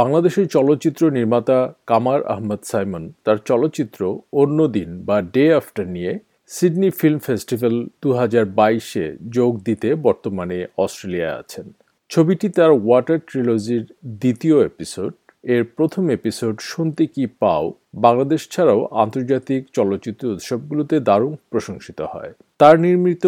[0.00, 4.00] বাংলাদেশের চলচ্চিত্র নির্মাতা কামার আহমদ সাইমন তার চলচ্চিত্র
[4.32, 6.12] অন্য দিন বা ডে আফটার নিয়ে
[6.54, 9.06] সিডনি ফিল্ম ফেস্টিভ্যাল দু হাজার বাইশে
[9.36, 11.66] যোগ দিতে বর্তমানে অস্ট্রেলিয়ায় আছেন।
[12.10, 13.84] ছবিটি তার ওয়াটার ট্রিলজির
[14.22, 15.12] দ্বিতীয় এপিসোড।
[15.54, 17.64] এর প্রথম এপিসোড শুনতে কি পাও?
[17.94, 23.24] বাংলাদেশ ছাড়াও আন্তর্জাতিক চলচ্চিত্র উৎসবগুলোতে দারুণ প্রশংসিত হয়। তার নির্মিত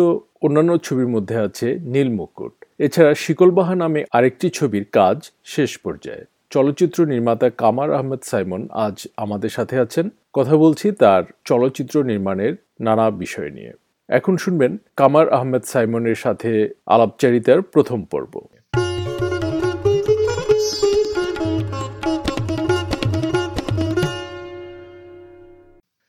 [0.47, 5.19] অন্যান্য ছবির মধ্যে আছে নীলমুকুট। এছাড়া শিকলবাহা নামে আরেকটি ছবির কাজ
[5.55, 12.03] শেষ পর্যায়ে। চলচ্চিত্র নির্মাতা কামার আহমেদ সাইমন আজ আমাদের সাথে আছেন। কথা বলছি তার চলচ্চিত্র
[12.03, 13.73] নির্মাণের নানা বিষয় নিয়ে।
[14.09, 18.41] এখন শুনবেন কামার আহমেদ সাইমনের সাথে আলাপচারিতার প্রথম পর্ব।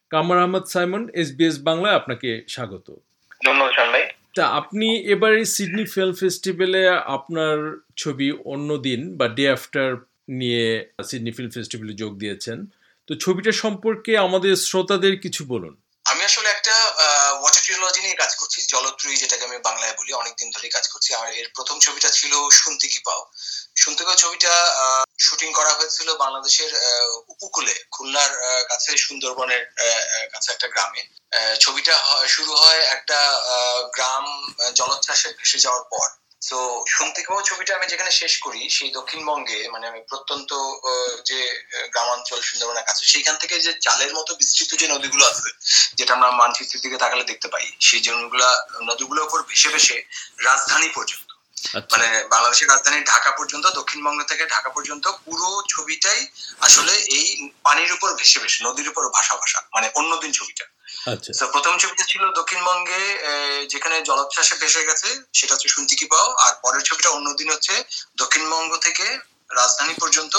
[0.09, 2.91] কামার আহমদ সাইমন এস এসবিএস বাংলায় আপনাকে স্বাগত।
[3.45, 4.03] ধন্যবাদ ভাই
[4.35, 10.65] তা আপনি এবারে সিডনি ফিল্ম ফেস্টিভ্যালে আপনার ছবি অন্য দিন বা ডে আফটার নিয়ে
[11.09, 12.57] সিডনি ফিল্ম ফেস্টিভ্যালে যোগ দিয়েছেন।
[13.07, 15.73] তো ছবিটা সম্পর্কে আমাদের শ্রোতাদের কিছু বলুন।
[16.05, 16.75] আমি আসলে একটা
[17.41, 21.27] ওয়াটার টিওলজি নিয়ে কাজ করছি জলত্রয়ী যেটাকে আমি বাংলায় বলি, অনেকদিন ধরে কাজ করছি। আর
[21.33, 23.21] এর প্রথম ছবিটা ছিল শুনতে কি পাও?
[23.75, 24.53] শুনতে পাও ছবিটা
[25.19, 26.71] শুটিং করা হয়েছিল বাংলাদেশের
[27.33, 28.31] উপকূলে, খুলনার
[28.69, 29.63] কাছে, সুন্দরবনের
[30.33, 31.01] কাছে একটা গ্রামে।
[31.59, 31.95] ছবিটা
[32.27, 33.19] শুরু হয় একটা
[33.95, 34.25] গ্রাম
[34.75, 36.07] জলোচ্ছ্বাসে ভেসে যাওয়ার পর।
[36.41, 40.51] তো শুনতে পাওয়া ছবিটা আমি যেখানে শেষ করি সেই দক্ষিণবঙ্গে মানে আমি প্রত্যন্ত
[41.29, 41.39] যে
[41.93, 45.49] গ্রামাঞ্চল সুন্দরবনের কাছে সেইখান থেকে যে চালের মতো বিস্তৃত যে নদীগুলো আছে
[45.97, 48.49] যেটা আমরা মানচিত্রের দিকে তাকালে দেখতে পাই সেই জমিগুলা
[48.89, 49.97] নদীগুলোর উপর ভেসে ভেসে
[50.41, 51.29] রাজধানী পর্যন্ত
[51.69, 56.21] আচ্ছা। মানে বাংলাদেশের রাজধানী ঢাকা পর্যন্ত দক্ষিণবঙ্গ থেকে ঢাকা পর্যন্ত পুরো ছবিটাই
[56.61, 57.25] আসলে এই
[57.63, 60.65] পানির উপর ভেসে ভেসে নদীর উপর ভাষা ভাষা মানে অন্যদিন ছবিটা
[61.05, 63.01] আচ্ছা। প্রথম ছবিটা ছিল দক্ষিণবঙ্গে
[63.69, 67.83] যেখানে জলোচ্ছ্বাসে ভেসে গেছে সেটা হচ্ছে শুনতে পাও। আর পরের ছবিটা অন্যদিন হচ্ছে
[68.17, 69.05] দক্ষিণবঙ্গ থেকে
[69.49, 70.35] রাজধানী পর্যন্ত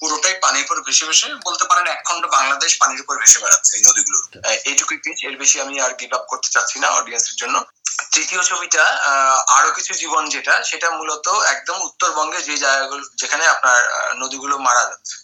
[0.00, 3.82] পুরোটাই পানির উপর ভেসে ভেসে বলতে পারেন এক খন্ড বাংলাদেশ পানির উপর ভেসে বেড়াচ্ছে এই
[3.82, 4.18] নদীগুলো।
[4.64, 7.64] এইটুকুই পিচ এর বেশি আমি আর গিভ আপ করতে চাচ্ছি না অডিয়েন্সের জন্য।
[8.12, 8.84] তৃতীয় ছবিটা
[9.48, 13.78] আরও কিছু জীবন যেটা সেটা মূলত একদম উত্তরবঙ্গে যে জায়গাগুলো যেখানে আপনার
[14.18, 15.16] নদীগুলো মারা যাচ্ছে।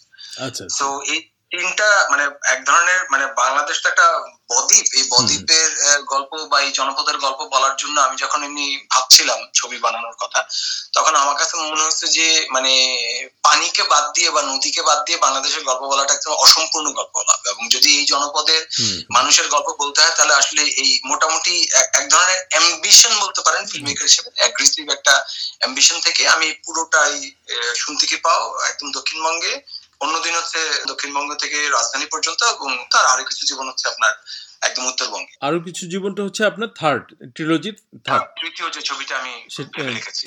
[0.47, 4.07] আচ্ছা। তো এই তিনটা মানে এক ধরনের মানে বাংলাদেশ তো একটা
[4.49, 5.69] বদ্বীপ। এই বদ্বীপের
[6.05, 10.39] গল্প বা এই জনপদের গল্প বলার জন্য আমি যখন এমনি ভাবছিলাম ছবি বানানোর কথা
[10.93, 12.73] তখন আমার কাছে মনে হচ্ছে যে মানে
[13.43, 17.47] পানিকে বাদ দিয়ে বা নদীকে বাদ দিয়ে বাংলাদেশের গল্প বলাটা একদম অসম্পূর্ণ গল্প বলা। হবে
[17.49, 18.61] এবং যদি এই জনপদের
[19.09, 21.53] মানুষের গল্প বলতে হয় তাহলে আসলে এই মোটামুটি
[21.99, 25.13] এক ধরনের অ্যাম্বিশন বলতে পারেন ফিল্ম মেকার হিসেবে অ্যাগ্রেসিভ একটা
[25.59, 27.15] অ্যাম্বিশন থেকে আমি পুরোটাই
[27.75, 29.53] শুনতে কি পাও একদম দক্ষিণবঙ্গে।
[30.03, 34.13] অন্যদিন হচ্ছে দক্ষিণবঙ্গ থেকে রাজধানী পর্যন্ত এবং তার আরও কিছু জীবন হচ্ছে আপনার
[34.63, 37.75] একদম উত্তরবঙ্গে। আরও কিছু জীবনটা হচ্ছে আপনার থার্ড ট্রিলজির
[38.05, 39.33] থার্ড তৃতীয় যে ছবিটা আমি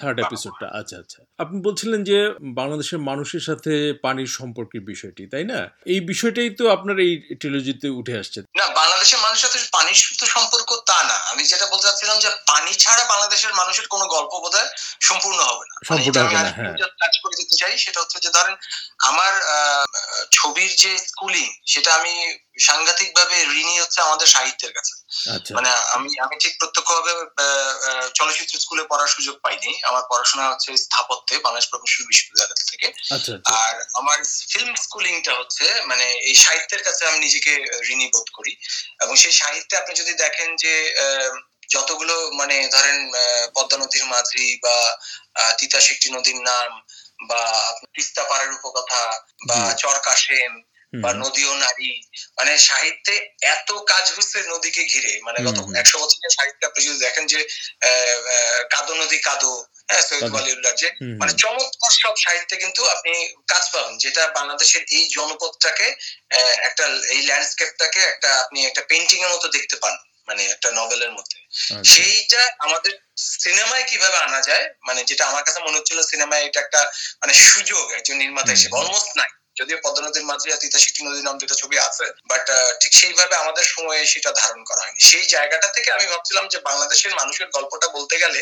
[0.01, 2.19] থার্ড এপিসোডটা আচ্ছা আচ্ছা। আপনি বলছিলেন যে
[2.61, 5.61] বাংলাদেশের মানুষের সাথে পানির সম্পর্কের বিষয়টি তাই না?
[5.87, 10.69] এই বিষয়টাই তো আপনার এই ট্রিলজিতে উঠে আসছে। না বাংলাদেশের মানুষের সাথে পানির শুধু সম্পর্ক
[10.87, 14.71] তা না। আমি যেটা বলতে চাচ্ছিলাম যে পানি ছাড়া বাংলাদেশের মানুষের কোনো গল্প বোধহয়
[15.01, 18.31] সম্পূর্ণ হবে না। মানে সম্পূর্ণ হবে না হ্যাঁ। কাজ করে দিতে চাই সেটা হচ্ছে যে
[18.31, 18.55] ধরেন
[19.01, 19.33] আমার
[20.31, 22.15] ছবির যে স্কুলিং সেটা আমি
[22.59, 24.94] সাংঘাতিক ভাবে ঋণী হচ্ছে আমাদের সাহিত্যের কাছে।
[25.34, 27.12] আচ্ছা। মানে আমি আমি ঠিক প্রত্যক্ষ ভাবে
[28.15, 33.55] চলচ্চিত্র স্কুলে পড়ার সুযোগ পাইনি। আমার পড়াশোনা হচ্ছে স্থাপত্যে বাংলাদেশ প্রকৌশল বিশ্ববিদ্যালয় থেকে। আচ্ছা, আচ্ছা।
[33.55, 37.53] আর আমার ফিল্ম স্কুলিংটা হচ্ছে মানে এই সাহিত্যের কাছে আমি নিজেকে
[37.89, 38.56] ঋণী বোধ করি।
[39.00, 40.95] এবং সেই সাহিত্যে আপনি যদি দেখেন যে
[41.69, 43.12] যতগুলো মানে ধরেন
[43.55, 44.99] পদ্মা নদীর মাঝি বা
[45.59, 46.83] তিতা শেট্টি নদীর নাম
[47.27, 50.62] বা তিস্তা পাড়ের উপকথা বা চরকা সেন
[50.95, 52.01] বা নদী ও নারী
[52.39, 57.27] মানে সাহিত্যে এত কাজ হচ্ছে নদীকে ঘিরে। মানে গত একশো বছরের সাহিত্য আপনি যদি দেখেন
[57.27, 57.41] যে
[58.71, 60.03] কাদো নদী কাদো হ্যাঁ
[61.21, 65.95] মানে চমৎকার সব সাহিত্যে কিন্তু আপনি কাজ পাবেন। যেটা বাংলাদেশের এই জনপদটাকে
[66.63, 69.97] একটা এই ল্যান্ডস্কেপটাকে একটা আপনি একটা পেন্টিং এর মতো দেখতে পান
[70.28, 74.71] মানে একটা নভেলের মধ্যে। আচ্ছা। সেইটা আমাদের সিনেমায় কীভাবে আনা যায়?
[74.87, 76.81] মানে যেটা আমার কাছে মনে হচ্ছিল সিনেমায় এটা একটা
[77.15, 81.77] মানে সুযোগ একজন নির্মাতা হিসেবে অলমোস্ট নাই। যদিও পদ্মনদীর মাঝে তিতাশিটি নদী নাম যেটা ছবি
[81.79, 82.45] আছে বাট
[82.81, 87.13] ঠিক সেইভাবে আমাদের সময়ে সেটা ধারণ করা হয়নি। সেই জায়গাটা থেকে আমি ভাবছিলাম যে বাংলাদেশের
[87.15, 88.41] মানুষের গল্পটা বলতে গেলে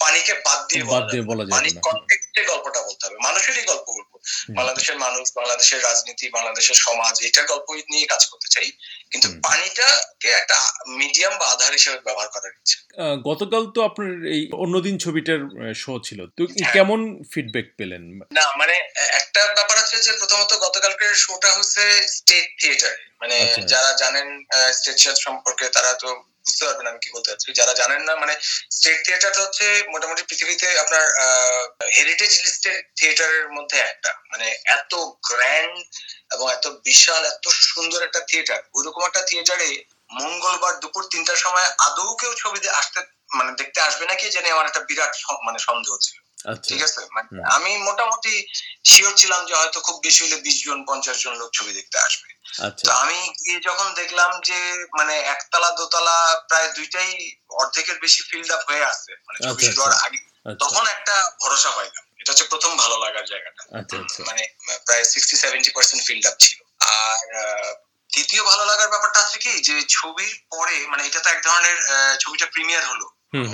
[0.00, 4.10] পানিকে বাদ দিয়ে বাদ দিয়ে বলা যায় পানির কনটেক্সটে গল্পটা বলতে হবে। মানুষেরই গল্প বলব।
[4.50, 8.68] বাংলাদেশের মানুষ বাংলাদেশের রাজনীতি বাংলাদেশের সমাজ এটা গল্প নিয়ে কাজ করতে চাই।
[9.10, 10.56] কিন্তু পানিটাকে একটা
[10.88, 12.76] মিডিয়াম বা আধার হিসেবে ব্যবহার করার ইচ্ছে।
[13.24, 15.40] গতকাল তো আপনার এই অন্যদিন ছবিটার
[15.74, 17.00] শো ছিল। তো হ্যাঁ। কেমন
[17.32, 18.02] ফিডব্যাক পেলেন?
[18.32, 18.74] না মানে
[19.12, 24.26] একটা ব্যাপার আছে যে প্রথমত গতকালকের শোটা হচ্ছে স্টেট থিয়েটার মানে আচ্ছা। যারা জানেন
[24.72, 26.08] স্টেট সম্পর্কে তারা তো
[26.46, 28.34] বুঝতে পারবেন আমি কি বলতে চাচ্ছি। যারা জানেন না মানে
[28.70, 31.04] স্টেট থিয়েটারটা হচ্ছে মোটামুটি পৃথিবীতে আপনার
[31.96, 34.46] হেরিটেজ লিস্টের থিয়েটারের মধ্যে একটা। মানে
[34.78, 34.92] এত
[35.28, 35.76] গ্র্যান্ড
[36.34, 39.70] এবং এত বিশাল এত সুন্দর একটা থিয়েটার ওইরকম একটা থিয়েটারে
[40.10, 43.00] মঙ্গলবার দুপুর তিনটার সময় আদৌ কেউ ছবি আসতে
[43.30, 47.00] মানে দেখতে আসবে নাকি জেনে আমার একটা বিরাট মানে সন্দেহ ছিল। আচ্ছা। ঠিক আছে?
[47.10, 48.32] মানে আমি মোটামুটি
[48.84, 52.29] শিওর ছিলাম যে হয়তো খুব বেশি হলে বিশ জন পঞ্চাশ জন লোক ছবি দেখতে আসবে।
[52.84, 58.70] তো আমি গিয়ে যখন দেখলাম যে মানে একতলা দোতলা প্রায় দুইটাই অর্ধেকের বেশি ফিল্ড আপ
[58.70, 60.18] হয়ে আছে মানে ছবি শুরু আগে
[60.60, 63.62] তখন একটা ভরসা পাইলাম। এটা হচ্ছে প্রথম ভালো লাগার জায়গাটা।
[64.24, 64.48] মানে
[64.86, 67.18] প্রায় sixty seventy percent filled up ছিল। আর
[68.10, 71.78] দ্বিতীয় ভালো লাগার ব্যাপারটা আছে কি যে ছবির পরে মানে এটা তো এক ধরনের
[72.18, 73.06] ছবিটা প্রিমিয়ার হলো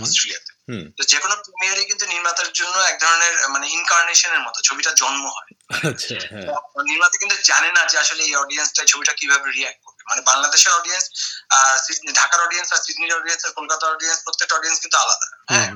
[0.03, 0.56] অস্ট্রেলিয়াতে।
[0.97, 5.53] তো যে কোনো প্রিমিয়ারে কিন্তু নির্মাতার জন্য এক ধরনের মানে ইনকার্নেশনের মতো ছবিটা জন্ম হয়।
[5.91, 6.47] আচ্ছা, হ্যাঁ।
[6.85, 11.05] নির্মাতা কিন্তু জানে না যে আসলে এই অডিয়েন্সটা ছবিটা কীভাবে রিয়াক্ট করবে। মানে বাংলাদেশের অডিয়েন্স
[11.51, 11.79] আর
[12.15, 15.71] ঢাকার অডিয়েন্স আর সিডনির অডিয়েন্স আর কলকাতার অডিয়েন্স প্রত্যেকটা অডিয়েন্স কিন্তু আলাদা। হ্যাঁ?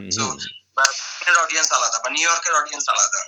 [1.44, 3.20] অডিয়েন্স আলাদা বা নিউ ইয়র্কের অডিয়েন্স আলাদা।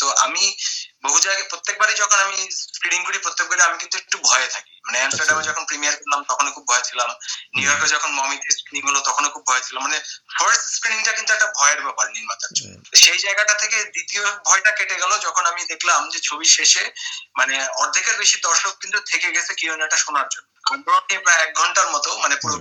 [0.00, 0.56] তো আমি
[1.02, 5.42] বহু জায়গায় প্রত্যেকবারই যখন আমি স্ক্রিনিং করি প্রত্যেকবারই আমি কিন্তু একটু ভয়ে থাকি। মানে অ্যামস্টারডামে
[5.42, 7.10] যখন প্রিমিয়ার করলাম তখন খুব ভয় ছিলাম।
[7.54, 10.00] নিউ ইয়র্কে যখন মমিতে স্ক্রিনিং হলো তখন খুব ভয় ছিলাম। মানে
[10.38, 15.18] ফার্স্ট স্ক্রিনিংটা কিন্তু একটা ভয়ের ব্যাপার নির্মাতার জন্য। সেই জায়গাটা থেকে দ্বিতীয় ভয়টা কেটে গেল
[15.18, 16.90] যখন আমি দেখলাম যে ছবি শেষে
[17.36, 22.08] মানে অর্ধেকের বেশি দর্শক কিন্তু থেকে গেছে কিউএনএটা শোনার জন্য। নিয়ে প্রায় এক ঘণ্টার মতো
[22.18, 22.56] মানে পুরো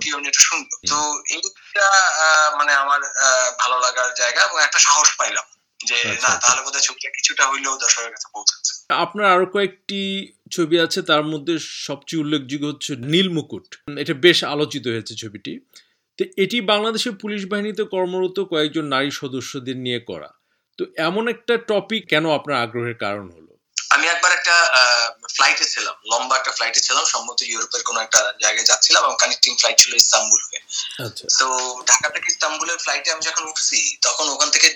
[0.48, 0.98] শুনতো তো
[1.34, 1.88] এইটা
[2.58, 3.00] মানে আমার
[3.60, 5.48] ভালো লাগার জায়গা এবং একটা সাহস পাইলাম
[5.80, 10.00] যে আচ্ছা, না আচ্ছা। তাহলে বোধহয় ছবিটা কিছুটা হইলেও দর্শকের কাছে পৌঁছাচ্ছে। আপনার আরও কয়েকটি
[10.52, 11.54] ছবি আছে তার মধ্যে
[11.88, 13.68] সবচেয়ে উল্লেখযোগ্য হচ্ছে নীল মুকুট
[13.98, 15.54] এটা বেশ আলোচিত হয়েছে ছবিটি।
[16.20, 20.30] তো এটি বাংলাদেশের পুলিশ বাহিনীতে কর্মরত কয়েকজন নারী সদস্যদের নিয়ে করা।
[20.80, 23.49] তো এমন একটা টপিক কেন আপনার আগ্রহের কারণ হলো?
[24.40, 24.56] একটা
[25.36, 29.78] ফ্লাইটে ছিলাম লম্বা একটা ফ্লাইটে ছিলাম সম্ভবত ইউরোপের কোন একটা জায়গায় যাচ্ছিলাম এবং কানেক্টিং ফ্লাইট
[29.82, 30.62] ছিল ইস্তাম্বুল হয়ে
[31.06, 31.48] আচ্ছা। তো
[31.90, 34.68] ঢাকা থেকে ইস্তাম্বুলের ফ্লাইটে আমি যখন উঠছি তখন ওখান থেকে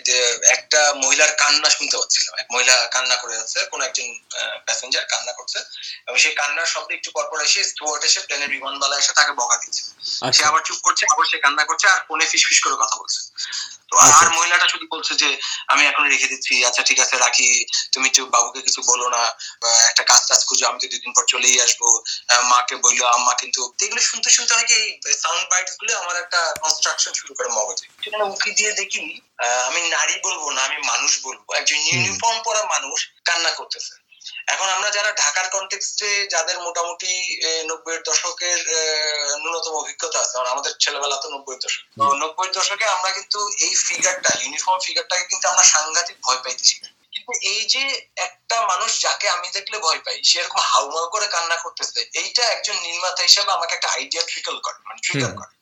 [0.56, 4.08] একটা মহিলার কান্না শুনতে পাচ্ছিলাম এক মহিলা কান্না করে যাচ্ছে কোন একজন
[4.66, 5.60] প্যাসেঞ্জার কান্না করছে
[6.08, 9.84] এবং সেই কান্নার শব্দ একটু পরপর এসে স্টুয়ার্ট এসে প্লেনের বিমানবালা এসে তাকে বকা দিচ্ছে
[9.84, 12.96] সে আচ্ছা। আবার চুপ করছে আবার সে কান্না করছে আর ফোনে ফিস ফিস করে কথা
[13.02, 13.20] বলছে
[13.90, 15.30] তো আর আচ্ছা। মহিলাটা শুধু বলছে যে
[15.68, 17.50] আমি এখন রেখে দিচ্ছি আচ্ছা ঠিক আছে রাখি
[17.94, 19.22] তুমি তো বাবুকে কিছু বলো না
[19.90, 21.82] একটা কাজ টাজ খুঁজো আমি তো দুদিন পর চলেই আসব।
[22.52, 24.80] মাকে বলল আম্মা কিন্তু এগুলো শুনতে শুনতে হয় কি
[25.24, 29.04] সাউন্ড বাইটসগুলো আমার একটা কনস্ট্রাকশন শুরু করে মগজে। সেখানে উকি দিয়ে দেখি
[29.68, 33.94] আমি নারী বলব না আমি মানুষ বলব। একজন ইউনিফর্ম পরা মানুষ কান্না করতেছে।
[34.54, 37.12] এখন আমরা যারা ঢাকার কন্টেক্সটে যাদের মোটামুটি
[37.70, 38.60] নব্বই দশকের
[39.42, 41.84] ন্যূনতম অভিজ্ঞতা আছে আমাদের ছেলেবেলা তো নব্বই দশক।
[42.22, 46.93] নব্বই দশকে আমরা কিন্তু এই ফিগারটা ইউনিফর্ম ফিগারটাকে কিন্তু আমরা সাংঘাতিক ভয় পাইতেছি। কিন্তু
[47.32, 47.84] এই যে
[48.18, 52.76] একটা মানুষ যাকে আমি দেখলে ভয় পাই সে এরকম হাউমাউ করে কান্না করতেছে এইটা একজন
[52.76, 55.54] নির্মাতা হিসেবে আমাকে একটা আইডিয়া ট্রিকল করে মানে ট্রিগার করে।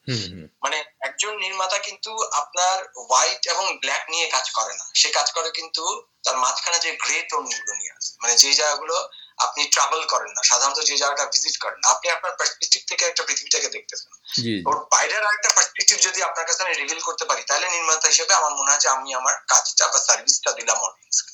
[0.62, 5.50] মানে একজন নির্মাতা কিন্তু আপনার হোয়াইট এবং ব্ল্যাক নিয়ে কাজ করে না। সে কাজ করে
[5.50, 10.42] কিন্তু তার মাঝখানে যে গ্রে টোনগুলো নিয়ে আছে। মানে যে জায়গাগুলো আপনি ট্রাভেল করেন না
[10.42, 14.12] সাধারণত যে জায়গাটা ভিজিট করেন না আপনি আপনার পার্সপেক্টিভ থেকে একটা পৃথিবীটাকে দেখতেছেন।
[14.66, 18.52] ওর বাইরের আরেকটা পার্সপেক্টিভ যদি আপনার কাছে আমি রিভিল করতে পারি তাহলে নির্মাতা হিসেবে আমার
[18.52, 21.32] মনে হয় যে আমি আমার কাজটা বা সার্ভিসটা দিলাম অডিয়েন্সকে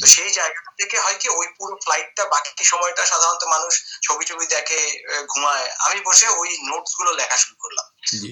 [0.00, 4.46] তো সেই জায়গাটা থেকে হয় কি ওই পুরো ফ্লাইটটা বাকি সময়টা সাধারণত মানুষ ছবি ছবি
[4.46, 7.86] দেখে ঘুমায়। আমি বসে ওই নোটসগুলো লেখা শুরু করলাম।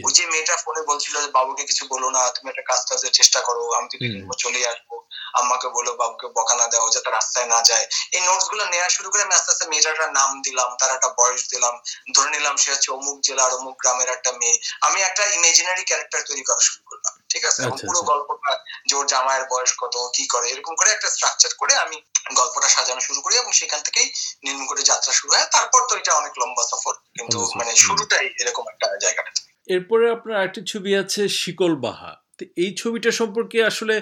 [0.06, 3.40] ওই যে মেয়েটা ফোনে বলছিল যে বাবুকে কিছু বলো না তুমি একটা কাজ টাজের চেষ্টা
[3.40, 3.96] করো আমি তো
[4.38, 4.90] চলে আসব।
[5.34, 9.22] আম্মাকে বলো বাবুকে বকা না দেওয়া যাতে রাস্তায় না যায়। এই নোটসগুলো নেওয়া শুরু করে
[9.22, 11.80] আমি আস্তে আস্তে মেয়েটার নাম দিলাম তার একটা বয়স দিলাম।
[12.14, 16.42] ধরে নিলাম সে হচ্ছে অমুক জেলার অমুক গ্রামের একটা মেয়ে। আমি একটা ইমেজিনারি ক্যারেক্টার তৈরি
[16.42, 17.01] করা শুরু করলাম।
[17.32, 17.60] ঠিক আছে?
[17.62, 18.52] এবং আচ্ছা, পুরো আচ্ছা। গল্পটা
[18.88, 20.46] যে ওর জামাইয়ের বয়স কত কি করে?
[20.50, 21.96] এরকম করে একটা স্ট্রাকচার করে আমি
[22.36, 24.08] গল্পটা সাজানো শুরু করি এবং সেখান থেকেই
[24.44, 28.64] নির্মম করে যাত্রা শুরু হয়। তারপর তো এটা অনেক লম্বা সফর কিন্তু মানে শুরুটাই এরকম
[28.68, 29.30] একটা জায়গাটা।
[29.68, 32.12] এরপরে আপনার আরেকটি ছবি আছে শিকল বাহা।
[32.56, 33.94] এই ছবিটা সম্পর্কে আসলে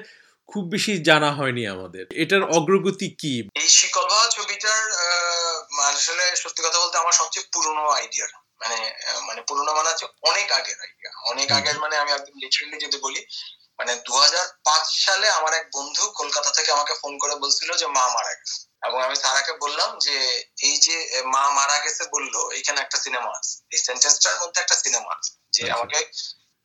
[0.49, 3.35] খুব বেশি জানা হয়নি আমাদের। এটার অগ্রগতি কি?
[3.55, 4.83] এই শিকল বাহা ছবিটার
[5.91, 8.27] আসলে সত্যি কথা বলতে আমার সবচেয়ে পুরনো আইডিয়া
[8.61, 12.99] মানে মানে পুরনো মানে হচ্ছে অনেক আগের আইডিয়া অনেক আগের মানে আমি একদম লিটারেলি যদি
[12.99, 13.27] বলি
[13.79, 14.13] মানে দু
[14.99, 19.03] সালে আমার এক বন্ধু কলকাতা থেকে আমাকে ফোন করে বলছিল যে মা মারা গেছে। এবং
[19.03, 23.79] আমি সারাকে বললাম যে এই যে মা মারা গেছে বলল এখানে একটা সিনেমা আছে। এই
[23.79, 26.11] সেন্টেন্সটার মধ্যে একটা সিনেমা আছে। যে আচ্ছা। আমাকে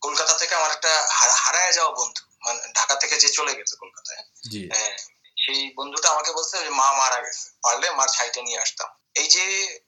[0.01, 4.23] কলকাতা থেকে আমার একটা হারায় যাওয়া বন্ধু মানে ঢাকা থেকে যে চলে গেছে কলকাতায়
[4.71, 4.97] হ্যাঁ,
[5.37, 9.45] সেই বন্ধুটা আমাকে বলছে যে মা মারা গেছে পারলে মার ছাইটা নিয়ে আসতাম। এই যে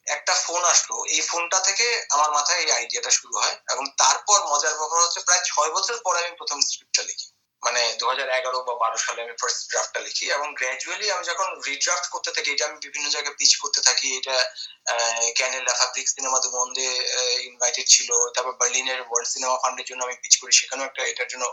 [0.07, 4.73] একটা ফোন আসলো, এই ফোনটা থেকে আমার মাথায় এই আইডিয়াটা শুরু হয় এবং তারপর মজার
[4.77, 7.27] ব্যাপার হচ্ছে প্রায় ছয় বছর পরে আমি প্রথম স্ক্রিপ্টটা লিখি।
[7.63, 11.47] মানে দু হাজার এগারো বা বারো সালে আমি ফার্স্ট ড্রাফটটা লিখি এবং গ্র্যাজুয়ালি আমি যখন
[11.67, 14.35] রিড্রাফট করতে থাকি এটা আমি বিভিন্ন জায়গায় পিচ করতে থাকি এটা
[15.39, 16.89] ক্যানেল ফাব্রিক সিনেমা দু মন্দে
[17.49, 21.45] ইনভাইটেড ছিল তারপর বার্লিনের ওয়ার্ল্ড সিনেমা ফান্ডের জন্য আমি পিচ করি সেখানেও একটা এটার জন্য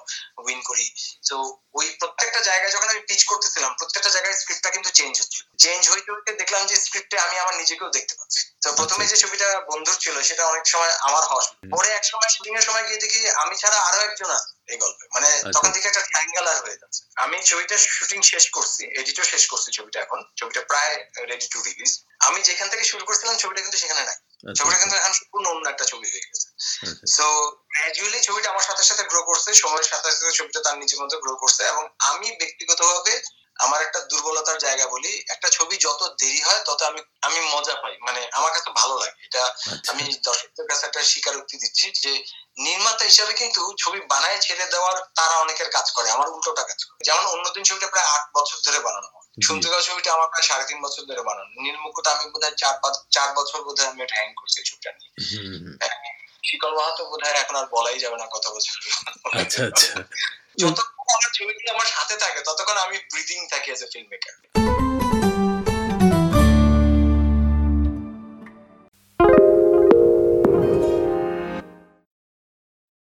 [0.44, 0.86] উইন করি।
[1.28, 1.36] তো
[1.78, 6.08] ওই প্রত্যেকটা জায়গায় যখন আমি পিচ করতেছিলাম প্রত্যেকটা জায়গায় স্ক্রিপ্টটা কিন্তু চেঞ্জ হচ্ছে চেঞ্জ হইতে
[6.14, 10.16] হইতে দেখলাম যে স্ক্রিপ্টে আমি আমার নিজেকেও দেখতে পাচ্ছি। তো প্রথমে যে ছবিটা বন্ধুর ছিল
[10.28, 11.44] সেটা অনেক সময় আমার হওয়া
[11.74, 15.04] পরে এক সময় শুটিং এর সময় গিয়ে দেখি আমি ছাড়া আরও একজন আছে। এই গল্পে।
[15.14, 19.68] মানে তখন থেকে একটা ট্রায়াঙ্গেলার হয়ে যাচ্ছে। আমি ছবিটা শুটিং শেষ করছি এডিটও শেষ করছি
[19.72, 20.94] ছবিটা এখন। ছবিটা প্রায়
[21.30, 24.18] রেডি টু রিলিজ আমি যেখান থেকে শুরু করছিলাম ছবিটা কিন্তু সেখানে নাই।
[24.54, 26.48] ছবিটা কিন্তু এখন সম্পূর্ণ অন্য একটা ছবি হয়ে গেছে।
[27.06, 27.26] সো
[27.70, 31.34] গ্র্যাজুয়ালি ছবিটা আমার সাথে সাথে গ্রো করছে। সময়ের সাথে সাথে ছবিটা তার নিজের মতো গ্রো
[31.36, 33.14] করছে এবং আমি ব্যক্তিগতভাবে
[33.56, 37.94] আমার একটা দুর্বলতার জায়গা বলি একটা ছবি যত দেরি হয় তত আমি আমি মজা পাই।
[38.00, 39.42] মানে আমার কাছে ভালো লাগে। এটা
[39.88, 42.12] আমি দর্শকদের কাছে একটা স্বীকারোক্তি দিচ্ছি যে
[42.58, 46.98] নির্মাতা হিসাবে কিন্তু ছবি বানায় ছেড়ে দেওয়ার তারা অনেকের কাজ করে আমার উল্টোটা কাজ করে।
[47.04, 50.64] যেমন অন্যদিন ছবিটা প্রায় আট বছর ধরে বানানো হয়। শুনতে গাও ছবিটা আমার প্রায় সাড়ে
[50.64, 54.02] তিন বছর ধরে বানানো নীলমুকুটা আমি বোধ হয় চার পাঁচ চার বছর বোধ হয় আমি
[54.02, 55.10] এটা হ্যাং করছি ছবিটা নিয়ে।
[56.44, 58.76] শিকল মাহাতো বোধ হয় এখন আর বলাই যাবে না কত বছর।
[59.40, 59.92] আচ্ছা আচ্ছা।
[60.58, 64.83] যতক্ষণ আমার ছবিগুলো আমার সাথে থাকে ততক্ষণ আমি ব্রিদিং থাকি এজ এ ফিল্ম মেকার